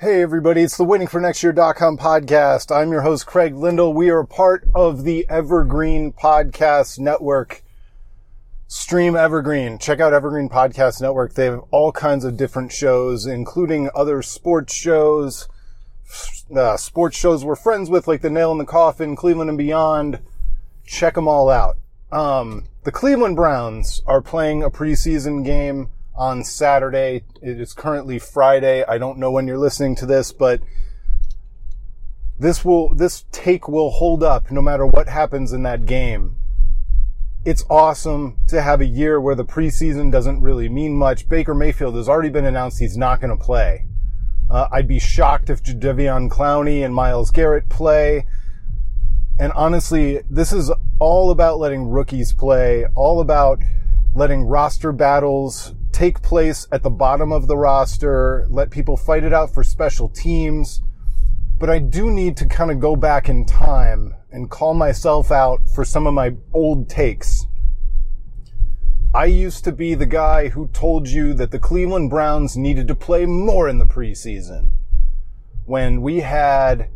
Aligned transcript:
Hey 0.00 0.22
everybody, 0.22 0.62
it's 0.62 0.78
the 0.78 0.86
waitingfornextyear.com 0.86 1.98
podcast. 1.98 2.74
I'm 2.74 2.90
your 2.90 3.02
host 3.02 3.26
Craig 3.26 3.54
Lyndall. 3.54 3.92
We 3.92 4.08
are 4.08 4.20
a 4.20 4.26
part 4.26 4.66
of 4.74 5.04
the 5.04 5.26
Evergreen 5.28 6.14
Podcast 6.14 6.98
Network. 6.98 7.62
Stream 8.66 9.14
Evergreen. 9.14 9.76
Check 9.76 10.00
out 10.00 10.14
Evergreen 10.14 10.48
Podcast 10.48 11.02
Network. 11.02 11.34
They 11.34 11.44
have 11.44 11.64
all 11.70 11.92
kinds 11.92 12.24
of 12.24 12.38
different 12.38 12.72
shows, 12.72 13.26
including 13.26 13.90
other 13.94 14.22
sports 14.22 14.74
shows, 14.74 15.48
uh, 16.56 16.78
sports 16.78 17.18
shows 17.18 17.44
we're 17.44 17.54
friends 17.54 17.90
with, 17.90 18.08
like 18.08 18.22
The 18.22 18.30
Nail 18.30 18.52
in 18.52 18.56
the 18.56 18.64
Coffin, 18.64 19.16
Cleveland 19.16 19.50
and 19.50 19.58
Beyond. 19.58 20.20
Check 20.86 21.14
them 21.14 21.28
all 21.28 21.50
out. 21.50 21.76
Um, 22.10 22.64
the 22.84 22.90
Cleveland 22.90 23.36
Browns 23.36 24.02
are 24.06 24.22
playing 24.22 24.62
a 24.62 24.70
preseason 24.70 25.44
game 25.44 25.90
on 26.20 26.44
Saturday. 26.44 27.24
It 27.40 27.58
is 27.58 27.72
currently 27.72 28.18
Friday. 28.18 28.84
I 28.84 28.98
don't 28.98 29.16
know 29.16 29.30
when 29.30 29.48
you're 29.48 29.56
listening 29.56 29.96
to 29.96 30.06
this, 30.06 30.32
but 30.32 30.60
this 32.38 32.62
will, 32.62 32.94
this 32.94 33.24
take 33.32 33.66
will 33.68 33.88
hold 33.88 34.22
up 34.22 34.50
no 34.50 34.60
matter 34.60 34.86
what 34.86 35.08
happens 35.08 35.54
in 35.54 35.62
that 35.62 35.86
game. 35.86 36.36
It's 37.46 37.64
awesome 37.70 38.36
to 38.48 38.60
have 38.60 38.82
a 38.82 38.86
year 38.86 39.18
where 39.18 39.34
the 39.34 39.46
preseason 39.46 40.12
doesn't 40.12 40.42
really 40.42 40.68
mean 40.68 40.94
much. 40.94 41.26
Baker 41.26 41.54
Mayfield 41.54 41.96
has 41.96 42.06
already 42.06 42.28
been 42.28 42.44
announced 42.44 42.80
he's 42.80 42.98
not 42.98 43.22
going 43.22 43.36
to 43.36 43.42
play. 43.42 43.86
Uh, 44.50 44.68
I'd 44.70 44.88
be 44.88 44.98
shocked 44.98 45.48
if 45.48 45.62
Jadeveon 45.62 46.28
Clowney 46.28 46.84
and 46.84 46.94
Myles 46.94 47.30
Garrett 47.30 47.70
play. 47.70 48.26
And 49.38 49.54
honestly, 49.54 50.20
this 50.28 50.52
is 50.52 50.70
all 50.98 51.30
about 51.30 51.58
letting 51.58 51.88
rookies 51.88 52.34
play, 52.34 52.84
all 52.94 53.22
about 53.22 53.62
letting 54.14 54.42
roster 54.42 54.92
battles 54.92 55.74
take 55.92 56.22
place 56.22 56.66
at 56.72 56.82
the 56.82 56.90
bottom 56.90 57.32
of 57.32 57.46
the 57.46 57.56
roster, 57.56 58.46
let 58.48 58.70
people 58.70 58.96
fight 58.96 59.24
it 59.24 59.32
out 59.32 59.52
for 59.52 59.62
special 59.62 60.08
teams. 60.08 60.82
But 61.58 61.68
I 61.68 61.78
do 61.78 62.10
need 62.10 62.36
to 62.38 62.46
kind 62.46 62.70
of 62.70 62.80
go 62.80 62.96
back 62.96 63.28
in 63.28 63.44
time 63.44 64.14
and 64.30 64.50
call 64.50 64.72
myself 64.72 65.30
out 65.30 65.60
for 65.74 65.84
some 65.84 66.06
of 66.06 66.14
my 66.14 66.36
old 66.54 66.88
takes. 66.88 67.46
I 69.12 69.26
used 69.26 69.64
to 69.64 69.72
be 69.72 69.94
the 69.94 70.06
guy 70.06 70.48
who 70.48 70.68
told 70.68 71.08
you 71.08 71.34
that 71.34 71.50
the 71.50 71.58
Cleveland 71.58 72.10
Browns 72.10 72.56
needed 72.56 72.88
to 72.88 72.94
play 72.94 73.26
more 73.26 73.68
in 73.68 73.78
the 73.78 73.86
preseason. 73.86 74.70
When 75.66 76.00
we 76.00 76.20
had 76.20 76.88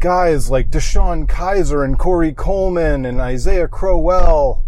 guys 0.00 0.50
like 0.50 0.70
DeShone 0.70 1.26
Kizer 1.28 1.84
and 1.84 1.98
Corey 1.98 2.32
Coleman 2.32 3.04
and 3.04 3.20
Isaiah 3.20 3.68
Crowell, 3.68 4.65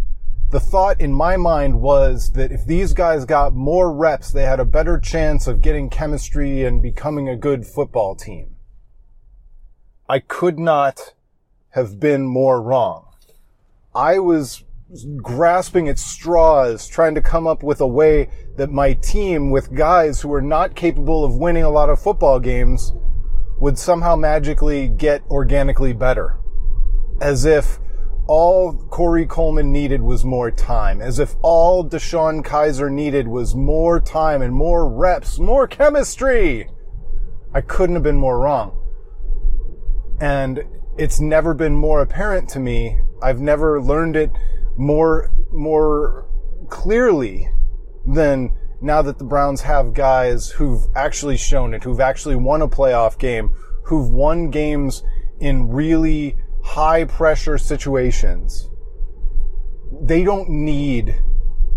the 0.51 0.59
thought 0.59 0.99
in 0.99 1.13
my 1.13 1.37
mind 1.37 1.79
was 1.79 2.31
that 2.31 2.51
if 2.51 2.65
these 2.65 2.93
guys 2.93 3.25
got 3.25 3.53
more 3.53 3.93
reps, 3.93 4.31
they 4.31 4.43
had 4.43 4.59
a 4.59 4.65
better 4.65 4.99
chance 4.99 5.45
of 5.45 5.61
getting 5.61 5.89
chemistry 5.89 6.63
and 6.63 6.81
becoming 6.81 7.29
a 7.29 7.35
good 7.35 7.67
football 7.67 8.15
team. 8.15 8.55
I 10.07 10.19
could 10.19 10.57
not 10.57 11.13
have 11.69 11.99
been 11.99 12.25
more 12.25 12.61
wrong. 12.61 13.05
I 13.93 14.17
was 14.17 14.63
grasping 15.21 15.87
at 15.87 15.99
straws, 15.99 16.87
trying 16.87 17.13
to 17.13 17.21
come 17.21 17.45
up 17.45 17.61
with 17.61 17.79
a 17.79 17.87
way 17.87 18.29
that 18.57 18.71
my 18.71 18.93
team 18.93 19.51
with 19.51 19.75
guys 19.75 20.21
who 20.21 20.33
are 20.33 20.41
not 20.41 20.75
capable 20.75 21.23
of 21.23 21.35
winning 21.35 21.63
a 21.63 21.69
lot 21.69 21.89
of 21.89 22.01
football 22.01 22.39
games 22.39 22.91
would 23.59 23.77
somehow 23.77 24.15
magically 24.15 24.87
get 24.87 25.21
organically 25.29 25.93
better. 25.93 26.39
As 27.21 27.45
if 27.45 27.79
all 28.29 28.73
Corey 28.91 29.25
Coleman 29.25 29.71
needed 29.71 30.03
was 30.03 30.23
more 30.23 30.51
time. 30.51 31.01
As 31.01 31.17
if 31.17 31.35
all 31.41 31.83
DeShone 31.83 32.45
Kizer 32.45 32.91
needed 32.91 33.27
was 33.27 33.55
more 33.55 33.99
time 33.99 34.43
and 34.43 34.53
more 34.53 34.87
reps, 34.87 35.39
more 35.39 35.67
chemistry. 35.67 36.69
I 37.55 37.61
couldn't 37.61 37.95
have 37.95 38.03
been 38.03 38.19
more 38.19 38.39
wrong. 38.39 38.77
And 40.21 40.63
it's 40.95 41.19
never 41.19 41.55
been 41.55 41.75
more 41.75 42.03
apparent 42.03 42.47
to 42.49 42.59
me. 42.59 42.99
I've 43.19 43.41
never 43.41 43.81
learned 43.81 44.15
it 44.15 44.29
more, 44.77 45.31
more 45.51 46.29
clearly 46.69 47.49
than 48.05 48.51
now 48.79 49.01
that 49.01 49.17
the 49.17 49.23
Browns 49.23 49.61
have 49.61 49.95
guys 49.95 50.51
who've 50.51 50.85
actually 50.95 51.37
shown 51.37 51.73
it, 51.73 51.83
who've 51.83 51.99
actually 51.99 52.35
won 52.35 52.61
a 52.61 52.67
playoff 52.67 53.17
game, 53.17 53.49
who've 53.85 54.11
won 54.11 54.51
games 54.51 55.01
in 55.39 55.69
really 55.69 56.35
high 56.69 57.03
pressure 57.03 57.57
situations. 57.57 58.69
They 60.01 60.23
don't 60.23 60.49
need, 60.49 61.15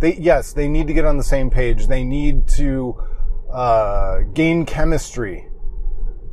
they, 0.01 0.17
yes, 0.17 0.53
they 0.53 0.69
need 0.69 0.87
to 0.87 0.93
get 0.93 1.07
on 1.07 1.17
the 1.17 1.25
same 1.25 1.49
page. 1.49 1.87
They 1.87 2.05
need 2.05 2.47
to, 2.59 3.03
uh, 3.51 4.19
gain 4.35 4.67
chemistry, 4.67 5.49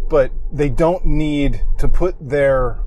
but 0.10 0.34
they 0.52 0.68
don't 0.68 1.06
need 1.06 1.62
to 1.78 1.88
put 1.88 2.16
their 2.20 2.82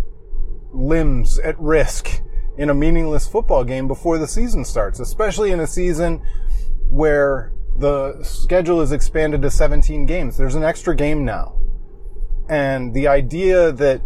limbs 0.75 1.38
at 1.38 1.59
risk 1.59 2.21
in 2.59 2.69
a 2.69 2.75
meaningless 2.75 3.27
football 3.27 3.65
game 3.65 3.88
before 3.88 4.19
the 4.19 4.28
season 4.28 4.66
starts, 4.66 5.00
especially 5.00 5.53
in 5.53 5.61
a 5.61 5.66
season 5.66 6.21
where 6.91 7.50
the 7.78 8.22
schedule 8.22 8.82
is 8.82 8.93
expanded 8.93 9.41
to 9.41 9.50
17 9.50 10.05
games. 10.05 10.37
There's 10.37 10.55
an 10.55 10.65
extra 10.65 10.94
game 10.94 11.25
now. 11.25 11.56
And 12.50 12.93
the 12.93 13.09
idea 13.09 13.72
that 13.72 14.03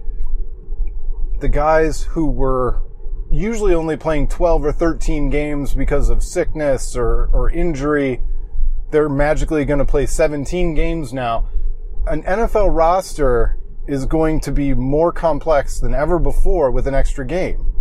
the 1.41 1.49
guys 1.49 2.03
who 2.03 2.27
were 2.27 2.83
usually 3.31 3.75
only 3.75 3.97
playing 3.97 4.29
12 4.29 4.65
or 4.65 4.73
13 4.73 5.31
games 5.31 5.75
because 5.75 6.09
of 6.09 6.23
sickness 6.23 6.97
or, 6.97 7.27
or 7.33 7.51
injury, 7.51 8.21
they're 8.91 9.09
magically 9.09 9.65
going 9.65 9.79
to 9.79 9.85
play 9.85 10.07
17 10.07 10.75
games 10.75 11.13
now. 11.13 11.49
An 12.07 12.23
NFL 12.23 12.75
roster 12.75 13.59
is 13.87 14.07
going 14.07 14.41
to 14.41 14.53
be 14.53 14.75
more 14.75 15.13
complex 15.13 15.81
than 15.81 15.95
ever 15.95 16.19
before 16.19 16.71
with 16.71 16.87
an 16.87 16.95
extra 16.95 17.27
game. 17.27 17.73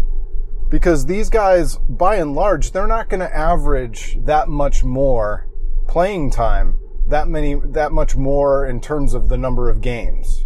Because 0.69 1.05
these 1.05 1.29
guys, 1.29 1.77
by 1.77 2.15
and 2.15 2.33
large, 2.33 2.71
they're 2.71 2.87
not 2.87 3.09
going 3.09 3.19
to 3.19 3.35
average 3.35 4.17
that 4.23 4.47
much 4.47 4.83
more 4.83 5.47
playing 5.87 6.31
time, 6.31 6.79
that 7.07 7.27
many, 7.27 7.53
that 7.53 7.91
much 7.91 8.15
more 8.15 8.65
in 8.65 8.81
terms 8.81 9.13
of 9.13 9.29
the 9.29 9.37
number 9.37 9.69
of 9.69 9.81
games. 9.81 10.44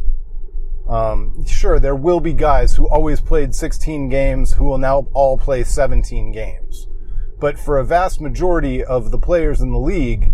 Um, 0.89 1.45
sure, 1.45 1.79
there 1.79 1.95
will 1.95 2.19
be 2.19 2.33
guys 2.33 2.75
who 2.75 2.89
always 2.89 3.21
played 3.21 3.53
16 3.53 4.09
games 4.09 4.53
who 4.53 4.65
will 4.65 4.79
now 4.79 5.07
all 5.13 5.37
play 5.37 5.63
17 5.63 6.31
games. 6.31 6.87
But 7.39 7.59
for 7.59 7.77
a 7.77 7.85
vast 7.85 8.19
majority 8.19 8.83
of 8.83 9.11
the 9.11 9.19
players 9.19 9.61
in 9.61 9.71
the 9.71 9.79
league, 9.79 10.31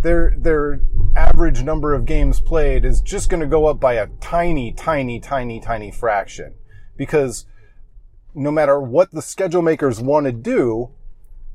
their, 0.00 0.34
their 0.36 0.80
average 1.14 1.62
number 1.62 1.94
of 1.94 2.06
games 2.06 2.40
played 2.40 2.86
is 2.86 3.02
just 3.02 3.28
going 3.28 3.42
to 3.42 3.46
go 3.46 3.66
up 3.66 3.78
by 3.78 3.94
a 3.94 4.08
tiny, 4.20 4.72
tiny, 4.72 5.20
tiny, 5.20 5.60
tiny 5.60 5.90
fraction. 5.90 6.54
Because 6.96 7.44
no 8.34 8.50
matter 8.50 8.80
what 8.80 9.10
the 9.10 9.22
schedule 9.22 9.62
makers 9.62 10.00
want 10.00 10.24
to 10.24 10.32
do, 10.32 10.90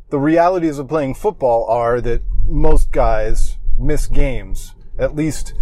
the 0.09 0.19
realities 0.19 0.77
of 0.77 0.87
playing 0.87 1.15
football 1.15 1.65
are 1.65 1.99
that 2.01 2.21
most 2.45 2.91
guys 2.91 3.57
miss 3.79 4.07
games 4.07 4.75
at 4.97 5.15
least 5.15 5.53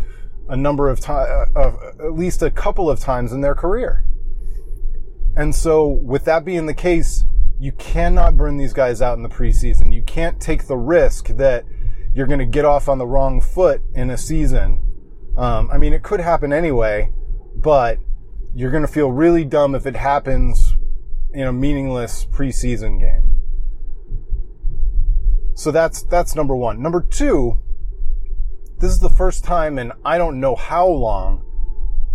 a 0.47 0.55
number 0.55 0.89
of 0.89 0.99
times, 0.99 1.49
uh, 1.55 1.71
at 1.99 2.13
least 2.13 2.41
a 2.41 2.51
couple 2.51 2.89
of 2.89 2.99
times 2.99 3.31
in 3.31 3.41
their 3.41 3.55
career. 3.55 4.05
And 5.35 5.53
so 5.53 5.87
with 5.87 6.25
that 6.25 6.45
being 6.45 6.65
the 6.65 6.73
case, 6.73 7.25
you 7.59 7.71
cannot 7.73 8.37
burn 8.37 8.57
these 8.57 8.73
guys 8.73 9.01
out 9.01 9.17
in 9.17 9.23
the 9.23 9.29
preseason. 9.29 9.93
You 9.93 10.01
can't 10.03 10.39
take 10.39 10.67
the 10.67 10.77
risk 10.77 11.27
that 11.29 11.65
you're 12.13 12.27
going 12.27 12.39
to 12.39 12.45
get 12.45 12.65
off 12.65 12.87
on 12.87 12.97
the 12.97 13.07
wrong 13.07 13.41
foot 13.41 13.81
in 13.93 14.09
a 14.09 14.17
season. 14.17 14.81
Um, 15.37 15.69
I 15.71 15.77
mean, 15.77 15.93
it 15.93 16.03
could 16.03 16.21
happen 16.21 16.53
anyway, 16.53 17.11
but 17.55 17.99
you're 18.53 18.71
going 18.71 18.85
to 18.85 18.91
feel 18.91 19.11
really 19.11 19.43
dumb 19.43 19.75
if 19.75 19.85
it 19.85 19.95
happens 19.95 20.75
in 21.33 21.47
a 21.47 21.51
meaningless 21.51 22.25
preseason 22.25 22.99
game. 22.99 23.41
So 25.55 25.71
that's, 25.71 26.03
that's 26.03 26.35
number 26.35 26.55
one. 26.55 26.81
Number 26.81 27.01
two, 27.01 27.57
this 28.79 28.91
is 28.91 28.99
the 28.99 29.09
first 29.09 29.43
time 29.43 29.79
in 29.79 29.91
I 30.03 30.17
don't 30.17 30.39
know 30.39 30.55
how 30.55 30.87
long 30.87 31.43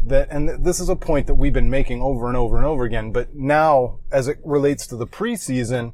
that, 0.06 0.28
and 0.30 0.64
this 0.64 0.80
is 0.80 0.88
a 0.88 0.96
point 0.96 1.26
that 1.26 1.34
we've 1.34 1.52
been 1.52 1.70
making 1.70 2.02
over 2.02 2.28
and 2.28 2.36
over 2.36 2.56
and 2.56 2.66
over 2.66 2.84
again, 2.84 3.12
but 3.12 3.34
now 3.34 3.98
as 4.10 4.28
it 4.28 4.38
relates 4.44 4.86
to 4.88 4.96
the 4.96 5.06
preseason, 5.06 5.92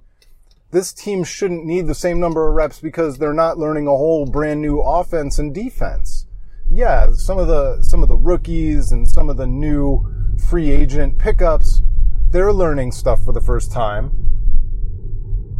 this 0.70 0.92
team 0.92 1.24
shouldn't 1.24 1.64
need 1.64 1.86
the 1.86 1.94
same 1.94 2.18
number 2.20 2.48
of 2.48 2.54
reps 2.54 2.80
because 2.80 3.18
they're 3.18 3.32
not 3.32 3.58
learning 3.58 3.86
a 3.86 3.90
whole 3.90 4.26
brand 4.26 4.60
new 4.60 4.80
offense 4.80 5.38
and 5.38 5.54
defense. 5.54 6.26
yeah, 6.70 7.12
some 7.12 7.38
of 7.38 7.46
the 7.46 7.80
some 7.82 8.02
of 8.02 8.08
the 8.08 8.16
rookies 8.16 8.90
and 8.90 9.08
some 9.08 9.30
of 9.30 9.36
the 9.36 9.46
new 9.46 10.04
free 10.48 10.70
agent 10.70 11.18
pickups, 11.18 11.82
they're 12.30 12.52
learning 12.52 12.92
stuff 12.92 13.22
for 13.22 13.32
the 13.32 13.40
first 13.40 13.70
time. 13.72 14.10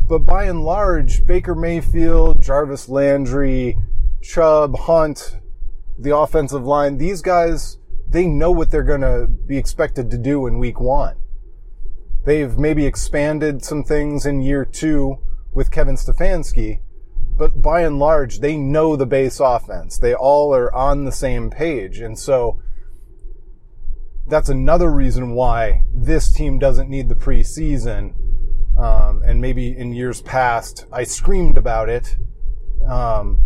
But 0.08 0.20
by 0.20 0.44
and 0.44 0.64
large, 0.64 1.26
Baker 1.26 1.54
Mayfield, 1.54 2.40
Jarvis 2.40 2.88
Landry, 2.88 3.76
Chubb, 4.26 4.76
Hunt, 4.80 5.38
the 5.98 6.16
offensive 6.16 6.64
line, 6.66 6.98
these 6.98 7.22
guys, 7.22 7.78
they 8.08 8.26
know 8.26 8.50
what 8.50 8.70
they're 8.70 8.82
going 8.82 9.00
to 9.00 9.26
be 9.28 9.56
expected 9.56 10.10
to 10.10 10.18
do 10.18 10.46
in 10.46 10.58
week 10.58 10.80
one. 10.80 11.16
They've 12.24 12.58
maybe 12.58 12.86
expanded 12.86 13.64
some 13.64 13.84
things 13.84 14.26
in 14.26 14.40
year 14.40 14.64
two 14.64 15.18
with 15.52 15.70
Kevin 15.70 15.94
Stefanski, 15.94 16.80
but 17.38 17.62
by 17.62 17.82
and 17.82 18.00
large, 18.00 18.40
they 18.40 18.56
know 18.56 18.96
the 18.96 19.06
base 19.06 19.38
offense. 19.38 19.96
They 19.96 20.14
all 20.14 20.52
are 20.54 20.74
on 20.74 21.04
the 21.04 21.12
same 21.12 21.48
page. 21.48 22.00
And 22.00 22.18
so 22.18 22.60
that's 24.26 24.48
another 24.48 24.90
reason 24.90 25.34
why 25.34 25.84
this 25.94 26.32
team 26.32 26.58
doesn't 26.58 26.90
need 26.90 27.08
the 27.08 27.14
preseason. 27.14 28.14
Um, 28.76 29.22
and 29.24 29.40
maybe 29.40 29.68
in 29.68 29.92
years 29.92 30.20
past, 30.20 30.84
I 30.92 31.04
screamed 31.04 31.56
about 31.56 31.88
it. 31.88 32.16
Um, 32.86 33.45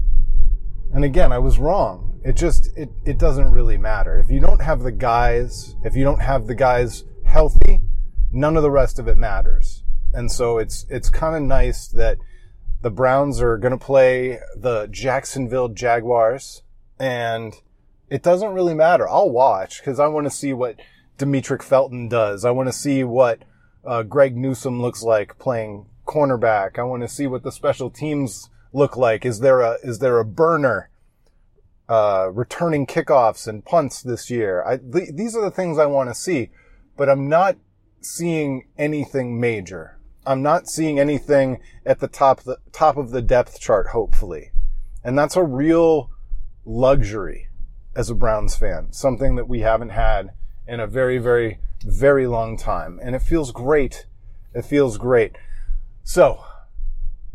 and 0.92 1.04
again, 1.04 1.32
I 1.32 1.38
was 1.38 1.58
wrong. 1.58 2.20
It 2.25 2.37
just, 2.37 2.76
it, 2.76 2.90
it 3.04 3.19
doesn't 3.19 3.52
really 3.52 3.78
matter. 3.78 4.19
If 4.19 4.31
you 4.31 4.40
don't 4.40 4.60
have 4.60 4.81
the 4.81 4.92
guys, 4.92 5.76
if 5.84 5.96
you 5.96 6.04
don't 6.04 6.20
have 6.20 6.46
the 6.46 6.54
guys 6.54 7.04
healthy, 7.25 7.81
none 8.32 8.56
of 8.56 8.62
the 8.62 8.70
rest 8.70 8.98
of 8.98 9.08
it 9.08 9.16
matters. 9.16 9.84
And 10.12 10.31
so 10.31 10.58
it's, 10.58 10.87
it's 10.90 11.08
kind 11.08 11.37
of 11.37 11.42
nice 11.42 11.87
that 11.88 12.19
the 12.82 12.90
Browns 12.90 13.40
are 13.40 13.56
going 13.56 13.78
to 13.78 13.84
play 13.84 14.38
the 14.56 14.88
Jacksonville 14.90 15.69
Jaguars 15.69 16.62
and 16.98 17.54
it 18.08 18.22
doesn't 18.22 18.52
really 18.52 18.75
matter. 18.75 19.08
I'll 19.08 19.31
watch 19.31 19.81
because 19.81 20.00
I 20.00 20.08
want 20.08 20.26
to 20.26 20.31
see 20.31 20.52
what 20.52 20.76
Demetric 21.19 21.62
Felton 21.62 22.08
does. 22.08 22.44
I 22.44 22.50
want 22.50 22.69
to 22.69 22.72
see 22.72 23.04
what 23.04 23.44
uh, 23.84 24.02
Greg 24.02 24.37
Newsome 24.37 24.82
looks 24.82 25.02
like 25.02 25.38
playing 25.38 25.87
cornerback. 26.06 26.78
I 26.78 26.82
want 26.82 27.02
to 27.02 27.08
see 27.08 27.26
what 27.26 27.44
the 27.44 27.52
special 27.52 27.88
teams 27.88 28.50
look 28.72 28.96
like. 28.96 29.25
Is 29.25 29.40
there 29.40 29.61
a 29.61 29.76
is 29.82 29.99
there 29.99 30.19
a 30.19 30.25
burner 30.25 30.90
uh, 31.88 32.31
returning 32.32 32.87
kickoffs 32.87 33.46
and 33.46 33.64
punts 33.64 34.02
this 34.02 34.31
year? 34.31 34.64
I, 34.64 34.78
th- 34.78 35.14
these 35.14 35.37
are 35.37 35.43
the 35.43 35.50
things 35.50 35.78
I 35.78 35.87
want 35.87 36.11
to 36.11 36.14
see, 36.14 36.50
but 36.96 37.08
I'm 37.08 37.28
not 37.28 37.56
seeing 38.00 38.69
anything 38.78 39.40
major. 39.40 39.99
I'm 40.26 40.43
not 40.43 40.69
seeing 40.69 41.00
anything 41.00 41.61
at 41.84 42.00
the 42.00 42.08
top 42.08 42.43
the 42.43 42.58
top 42.72 42.96
of 42.96 43.11
the 43.11 43.22
depth 43.22 43.61
chart. 43.61 43.88
Hopefully, 43.88 44.50
and 45.02 45.19
that's 45.19 45.37
a 45.37 45.44
real 45.44 46.11
luxury 46.64 47.49
as 47.96 48.11
a 48.11 48.14
Browns 48.14 48.56
fan, 48.56 48.93
something 48.93 49.37
that 49.37 49.49
we 49.49 49.61
haven't 49.61 49.90
had 49.90 50.31
in 50.66 50.81
a 50.81 50.87
very, 50.87 51.19
very, 51.19 51.58
very 51.82 52.26
long 52.26 52.56
time. 52.56 53.00
And 53.02 53.16
it 53.16 53.23
feels 53.23 53.50
great. 53.50 54.06
It 54.55 54.64
feels 54.64 54.99
great. 54.99 55.37
So, 56.05 56.44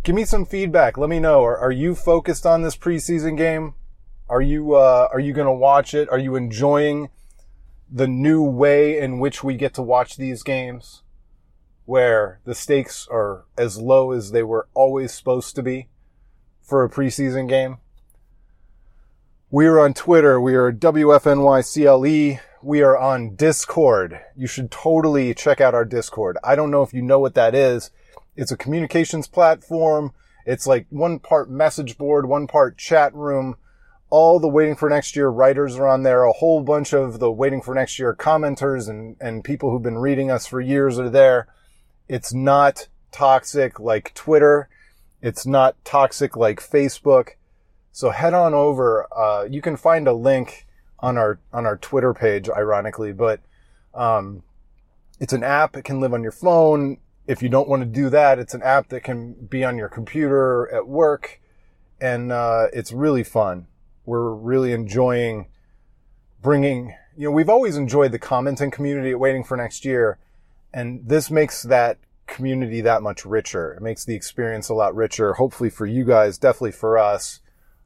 give 0.05 0.15
me 0.15 0.23
some 0.23 0.45
feedback. 0.45 0.97
Let 0.97 1.09
me 1.09 1.19
know. 1.19 1.43
Are, 1.43 1.57
are 1.57 1.71
you 1.71 1.95
focused 1.95 2.45
on 2.45 2.61
this 2.61 2.77
preseason 2.77 3.35
game? 3.35 3.73
Are 4.29 4.41
you, 4.41 4.75
uh, 4.75 5.09
are 5.11 5.19
you 5.19 5.33
going 5.33 5.47
to 5.47 5.51
watch 5.51 5.93
it? 5.93 6.07
Are 6.09 6.19
you 6.19 6.35
enjoying 6.35 7.09
the 7.91 8.07
new 8.07 8.43
way 8.43 8.99
in 8.99 9.19
which 9.19 9.43
we 9.43 9.55
get 9.55 9.73
to 9.73 9.81
watch 9.81 10.15
these 10.15 10.43
games? 10.43 11.01
Where 11.85 12.39
the 12.45 12.55
stakes 12.55 13.07
are 13.11 13.45
as 13.57 13.79
low 13.79 14.11
as 14.11 14.31
they 14.31 14.43
were 14.43 14.67
always 14.73 15.11
supposed 15.11 15.55
to 15.55 15.63
be 15.63 15.89
for 16.61 16.83
a 16.83 16.89
preseason 16.89 17.49
game? 17.49 17.77
We 19.49 19.65
are 19.65 19.79
on 19.79 19.93
Twitter. 19.93 20.39
We 20.39 20.53
are 20.55 20.71
WFNYCLE. 20.71 22.39
We 22.61 22.81
are 22.81 22.97
on 22.97 23.35
Discord. 23.35 24.19
You 24.35 24.47
should 24.47 24.69
totally 24.69 25.33
check 25.33 25.61
out 25.61 25.73
our 25.73 25.85
Discord. 25.85 26.37
I 26.43 26.55
don't 26.55 26.71
know 26.71 26.83
if 26.83 26.93
you 26.93 27.01
know 27.01 27.19
what 27.19 27.35
that 27.35 27.55
is. 27.55 27.89
It's 28.35 28.51
a 28.51 28.57
communications 28.57 29.27
platform. 29.27 30.13
It's 30.45 30.67
like 30.67 30.87
one 30.89 31.19
part 31.19 31.49
message 31.49 31.97
board, 31.97 32.27
one 32.27 32.47
part 32.47 32.77
chat 32.77 33.13
room. 33.13 33.55
All 34.09 34.39
the 34.39 34.47
waiting 34.47 34.75
for 34.75 34.89
next 34.89 35.15
year 35.15 35.29
writers 35.29 35.75
are 35.77 35.87
on 35.87 36.03
there. 36.03 36.23
A 36.23 36.31
whole 36.31 36.61
bunch 36.61 36.93
of 36.93 37.19
the 37.19 37.31
waiting 37.31 37.61
for 37.61 37.73
next 37.73 37.97
year 37.97 38.15
commenters 38.15 38.87
and, 38.87 39.15
and 39.19 39.43
people 39.43 39.71
who've 39.71 39.81
been 39.81 39.97
reading 39.97 40.29
us 40.29 40.45
for 40.45 40.61
years 40.61 40.99
are 40.99 41.09
there. 41.09 41.47
It's 42.07 42.33
not 42.33 42.87
toxic 43.11 43.79
like 43.79 44.13
Twitter. 44.13 44.69
It's 45.21 45.45
not 45.45 45.75
toxic 45.83 46.38
like 46.38 46.59
Facebook 46.59 47.31
so 47.95 48.09
head 48.09 48.33
on 48.33 48.53
over. 48.53 49.07
Uh, 49.17 49.45
you 49.49 49.61
can 49.61 49.77
find 49.77 50.05
a 50.05 50.11
link 50.13 50.67
on 50.99 51.17
our 51.17 51.39
on 51.53 51.65
our 51.65 51.77
Twitter 51.77 52.13
page, 52.13 52.49
ironically, 52.49 53.13
but 53.13 53.39
um, 53.93 54.43
it's 55.17 55.31
an 55.31 55.45
app. 55.45 55.77
It 55.77 55.85
can 55.85 56.01
live 56.01 56.13
on 56.13 56.21
your 56.21 56.33
phone. 56.33 56.97
If 57.27 57.42
you 57.42 57.50
don't 57.50 57.68
want 57.68 57.81
to 57.81 57.86
do 57.86 58.10
that, 58.10 58.39
it's 58.39 58.54
an 58.54 58.62
app 58.62 58.89
that 58.89 59.01
can 59.01 59.33
be 59.33 59.63
on 59.63 59.77
your 59.77 59.89
computer 59.89 60.72
at 60.74 60.88
work, 60.88 61.42
and 62.00 62.31
uh, 62.31 62.68
it's 62.72 62.92
really 62.92 63.24
fun. 63.24 63.68
We're 64.06 64.31
really 64.31 64.74
enjoying 64.74 65.48
bringing. 66.42 66.95
You 67.18 67.25
know, 67.25 67.31
we've 67.31 67.50
always 67.50 67.77
enjoyed 67.77 68.12
the 68.12 68.19
commenting 68.19 68.69
community 68.69 69.12
at 69.12 69.19
Waiting 69.19 69.44
for 69.44 69.57
Next 69.57 69.86
Year, 69.86 70.19
and 70.74 71.01
this 71.07 71.31
makes 71.31 71.63
that 71.63 71.98
community 72.27 72.81
that 72.81 73.01
much 73.01 73.25
richer. 73.25 73.74
It 73.74 73.81
makes 73.81 74.06
the 74.06 74.16
experience 74.16 74.69
a 74.69 74.74
lot 74.74 74.95
richer. 74.95 75.33
Hopefully 75.33 75.69
for 75.69 75.86
you 75.86 76.04
guys, 76.04 76.38
definitely 76.38 76.74
for 76.74 76.98
us. 76.98 77.39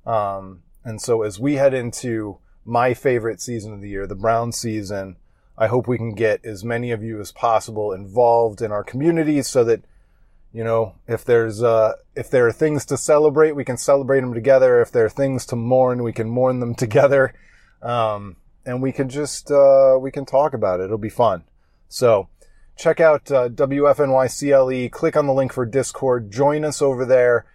Um, 0.06 0.64
and 0.84 1.02
so 1.02 1.22
as 1.22 1.40
we 1.40 1.56
head 1.56 1.74
into 1.74 2.40
my 2.66 2.94
favorite 2.94 3.42
season 3.42 3.74
of 3.74 3.82
the 3.82 3.90
year, 3.90 4.08
the 4.08 4.16
Brown 4.16 4.52
season, 4.52 5.18
I 5.60 5.68
hope 5.68 5.90
we 5.90 5.98
can 5.98 6.14
get 6.14 6.46
as 6.46 6.64
many 6.64 6.92
of 6.92 7.04
you 7.04 7.20
as 7.20 7.34
possible 7.34 7.92
involved 7.92 8.62
in 8.62 8.72
our 8.72 8.84
community 8.84 9.42
so 9.42 9.66
that, 9.66 9.84
you 10.54 10.64
know, 10.64 10.96
if 11.06 11.26
there's, 11.26 11.62
uh, 11.62 11.96
if 12.16 12.32
there 12.32 12.48
are 12.48 12.54
things 12.54 12.86
to 12.86 12.98
celebrate, 12.98 13.58
we 13.58 13.66
can 13.66 13.76
celebrate 13.76 14.22
them 14.22 14.34
together. 14.34 14.82
If 14.82 14.94
there 14.94 15.04
are 15.04 15.10
things 15.10 15.46
to 15.48 15.58
mourn, 15.58 16.02
we 16.02 16.14
can 16.14 16.30
mourn 16.30 16.62
them 16.62 16.76
together. 16.86 17.34
Um, 17.82 18.38
and 18.66 18.82
we 18.82 18.94
can 18.94 19.10
just, 19.10 19.52
uh, 19.52 19.98
we 20.00 20.12
can 20.12 20.26
talk 20.26 20.54
about 20.54 20.80
it. 20.80 20.86
It'll 20.86 20.98
be 20.98 21.10
fun. 21.10 21.44
So 21.90 22.30
check 22.78 23.02
out, 23.02 23.30
uh, 23.30 23.50
WFNYCLE, 23.50 24.90
click 24.92 25.18
on 25.18 25.28
the 25.28 25.34
link 25.34 25.52
for 25.52 25.66
Discord, 25.66 26.32
join 26.32 26.64
us 26.64 26.82
over 26.82 27.04
there. 27.06 27.46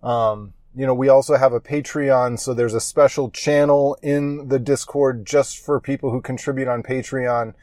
Um, 0.00 0.54
you 0.78 0.86
know, 0.86 0.94
we 0.94 1.08
also 1.08 1.34
have 1.36 1.52
a 1.52 1.60
Patreon, 1.60 2.38
so 2.38 2.54
there's 2.54 2.72
a 2.72 2.80
special 2.80 3.30
channel 3.30 3.98
in 4.00 4.46
the 4.46 4.60
Discord 4.60 5.26
just 5.26 5.58
for 5.58 5.80
people 5.80 6.12
who 6.12 6.20
contribute 6.20 6.68
on 6.68 6.84
Patreon. 6.84 7.54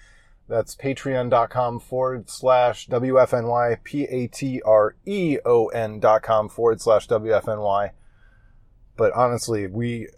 That's 0.50 0.76
patreon.com 0.76 1.80
forward 1.80 2.30
slash 2.30 2.90
WFNY, 2.90 3.82
P-A-T-R-E-O-N 3.86 4.60
dot 6.02 6.24
com 6.24 6.50
forward 6.50 6.82
slash 6.82 7.08
WFNY. 7.08 7.92
But 8.98 9.14
honestly, 9.14 9.66
we, 9.68 10.10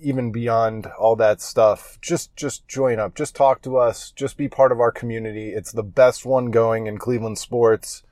even 0.00 0.32
beyond 0.32 0.86
all 0.98 1.14
that 1.16 1.42
stuff, 1.42 1.98
just, 2.00 2.34
just 2.36 2.66
join 2.66 2.98
up, 2.98 3.14
just 3.14 3.36
talk 3.36 3.60
to 3.62 3.76
us, 3.76 4.12
just 4.12 4.38
be 4.38 4.48
part 4.48 4.72
of 4.72 4.80
our 4.80 4.92
community. 4.92 5.50
It's 5.50 5.72
the 5.72 5.82
best 5.82 6.24
one 6.24 6.50
going 6.50 6.86
in 6.86 6.96
Cleveland 6.96 7.36
sports. 7.36 8.02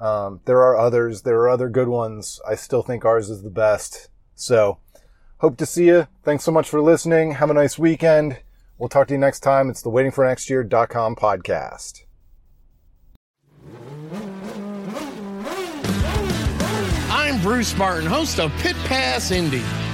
Um, 0.00 0.40
there 0.46 0.62
are 0.62 0.78
others. 0.78 1.22
There 1.22 1.38
are 1.40 1.48
other 1.48 1.68
good 1.68 1.88
ones. 1.88 2.40
I 2.48 2.54
still 2.54 2.82
think 2.82 3.04
ours 3.04 3.28
is 3.28 3.42
the 3.42 3.50
best. 3.50 4.08
So, 4.34 4.78
hope 5.38 5.58
to 5.58 5.66
see 5.66 5.86
you. 5.86 6.08
Thanks 6.24 6.42
so 6.42 6.50
much 6.50 6.68
for 6.68 6.80
listening. 6.80 7.32
Have 7.32 7.50
a 7.50 7.54
nice 7.54 7.78
weekend. 7.78 8.38
We'll 8.78 8.88
talk 8.88 9.08
to 9.08 9.14
you 9.14 9.20
next 9.20 9.40
time. 9.40 9.68
It's 9.68 9.82
the 9.82 9.90
waitingfornextyear.com 9.90 11.16
podcast. 11.16 12.04
I'm 17.10 17.42
Bruce 17.42 17.76
Martin, 17.76 18.06
host 18.06 18.40
of 18.40 18.50
Pit 18.58 18.76
Pass 18.86 19.30
Indy. 19.30 19.62